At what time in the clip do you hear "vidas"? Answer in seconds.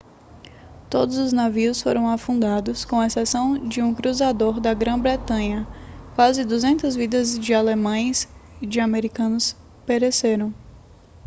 6.95-7.37